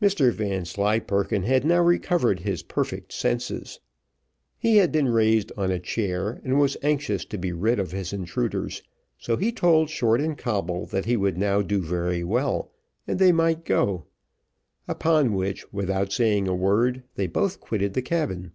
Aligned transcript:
Mr 0.00 0.32
Vanslyperken 0.32 1.42
had 1.42 1.62
now 1.62 1.82
recovered 1.82 2.40
his 2.40 2.62
perfect 2.62 3.12
senses. 3.12 3.80
He 4.56 4.78
had 4.78 4.90
been 4.90 5.08
raised 5.10 5.52
on 5.58 5.70
a 5.70 5.78
chair, 5.78 6.40
and 6.42 6.58
was 6.58 6.78
anxious 6.82 7.26
to 7.26 7.36
be 7.36 7.52
rid 7.52 7.78
of 7.78 7.92
intruders, 7.92 8.82
so 9.18 9.36
he 9.36 9.52
told 9.52 9.90
Short 9.90 10.22
and 10.22 10.38
Coble 10.38 10.86
that 10.86 11.04
he 11.04 11.18
would 11.18 11.36
now 11.36 11.60
do 11.60 11.82
very 11.82 12.24
well, 12.24 12.72
and 13.06 13.18
they 13.18 13.30
might 13.30 13.66
go; 13.66 14.06
upon 14.88 15.34
which, 15.34 15.70
without 15.70 16.14
saying 16.14 16.48
a 16.48 16.54
word, 16.56 17.02
they 17.16 17.26
both 17.26 17.60
quitted 17.60 17.92
the 17.92 18.00
cabin. 18.00 18.52